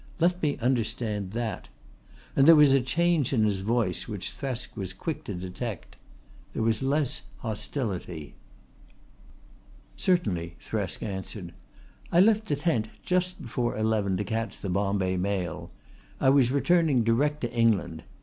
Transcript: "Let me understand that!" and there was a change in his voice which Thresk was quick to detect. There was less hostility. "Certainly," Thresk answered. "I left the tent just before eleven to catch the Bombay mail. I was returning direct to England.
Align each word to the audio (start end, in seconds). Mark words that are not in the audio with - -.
"Let 0.19 0.41
me 0.41 0.57
understand 0.57 1.33
that!" 1.33 1.67
and 2.35 2.47
there 2.47 2.55
was 2.55 2.71
a 2.73 2.81
change 2.81 3.33
in 3.33 3.43
his 3.43 3.61
voice 3.61 4.07
which 4.07 4.31
Thresk 4.31 4.75
was 4.75 4.93
quick 4.93 5.23
to 5.25 5.35
detect. 5.35 5.95
There 6.53 6.63
was 6.63 6.81
less 6.81 7.21
hostility. 7.37 8.33
"Certainly," 9.95 10.55
Thresk 10.59 11.03
answered. 11.03 11.51
"I 12.11 12.19
left 12.19 12.47
the 12.47 12.55
tent 12.55 12.87
just 13.05 13.43
before 13.43 13.77
eleven 13.77 14.17
to 14.17 14.23
catch 14.23 14.57
the 14.57 14.69
Bombay 14.69 15.17
mail. 15.17 15.69
I 16.19 16.29
was 16.29 16.49
returning 16.51 17.03
direct 17.03 17.41
to 17.41 17.53
England. 17.53 18.01